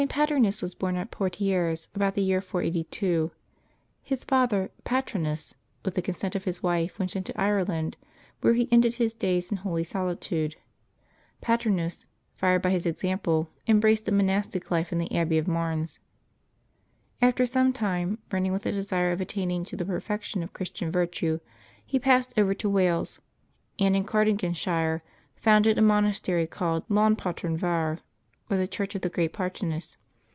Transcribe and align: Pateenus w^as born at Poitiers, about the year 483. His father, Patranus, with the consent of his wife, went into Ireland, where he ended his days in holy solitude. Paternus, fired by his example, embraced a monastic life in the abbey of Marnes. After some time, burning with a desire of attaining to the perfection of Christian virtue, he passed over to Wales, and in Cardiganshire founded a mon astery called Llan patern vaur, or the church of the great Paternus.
Pateenus 0.09 0.61
w^as 0.61 0.75
born 0.75 0.95
at 0.95 1.11
Poitiers, 1.11 1.87
about 1.93 2.15
the 2.15 2.23
year 2.23 2.41
483. 2.41 3.29
His 4.01 4.23
father, 4.23 4.71
Patranus, 4.83 5.53
with 5.85 5.93
the 5.93 6.01
consent 6.01 6.33
of 6.33 6.45
his 6.45 6.63
wife, 6.63 6.97
went 6.97 7.15
into 7.15 7.39
Ireland, 7.39 7.97
where 8.39 8.53
he 8.55 8.67
ended 8.71 8.95
his 8.95 9.13
days 9.13 9.51
in 9.51 9.57
holy 9.57 9.83
solitude. 9.83 10.55
Paternus, 11.39 12.07
fired 12.33 12.63
by 12.63 12.71
his 12.71 12.87
example, 12.87 13.49
embraced 13.67 14.07
a 14.07 14.11
monastic 14.11 14.71
life 14.71 14.91
in 14.91 14.97
the 14.97 15.15
abbey 15.15 15.37
of 15.37 15.45
Marnes. 15.47 15.99
After 17.21 17.45
some 17.45 17.71
time, 17.71 18.17
burning 18.27 18.51
with 18.51 18.65
a 18.65 18.71
desire 18.71 19.11
of 19.11 19.21
attaining 19.21 19.65
to 19.65 19.75
the 19.75 19.85
perfection 19.85 20.41
of 20.41 20.51
Christian 20.51 20.89
virtue, 20.89 21.39
he 21.85 21.99
passed 21.99 22.33
over 22.39 22.55
to 22.55 22.67
Wales, 22.67 23.19
and 23.77 23.95
in 23.95 24.05
Cardiganshire 24.05 25.01
founded 25.35 25.77
a 25.77 25.81
mon 25.83 26.05
astery 26.07 26.49
called 26.49 26.85
Llan 26.89 27.15
patern 27.17 27.55
vaur, 27.55 27.99
or 28.49 28.57
the 28.57 28.67
church 28.67 28.95
of 28.95 29.01
the 29.01 29.07
great 29.07 29.31
Paternus. 29.31 29.95